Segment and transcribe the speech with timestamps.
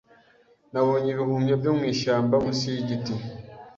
[0.71, 3.13] Nabonye ibihumyo byo mwishyamba munsi yigiti.